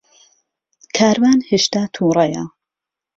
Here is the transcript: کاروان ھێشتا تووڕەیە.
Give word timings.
کاروان 0.95 1.39
ھێشتا 1.49 1.81
تووڕەیە. 1.93 2.43